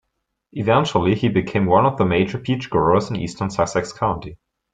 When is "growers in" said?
2.71-3.17